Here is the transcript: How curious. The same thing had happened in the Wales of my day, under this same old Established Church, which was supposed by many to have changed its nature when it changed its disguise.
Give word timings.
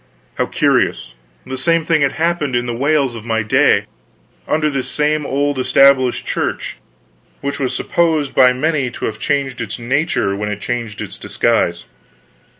How 0.39 0.47
curious. 0.47 1.13
The 1.45 1.59
same 1.59 1.85
thing 1.85 2.01
had 2.01 2.13
happened 2.13 2.55
in 2.55 2.65
the 2.65 2.73
Wales 2.73 3.15
of 3.15 3.23
my 3.23 3.43
day, 3.43 3.85
under 4.47 4.67
this 4.67 4.89
same 4.89 5.27
old 5.27 5.59
Established 5.59 6.25
Church, 6.25 6.77
which 7.41 7.59
was 7.59 7.75
supposed 7.75 8.33
by 8.33 8.51
many 8.51 8.89
to 8.89 9.05
have 9.05 9.19
changed 9.19 9.61
its 9.61 9.77
nature 9.77 10.35
when 10.35 10.49
it 10.49 10.59
changed 10.59 11.01
its 11.01 11.19
disguise. 11.19 11.83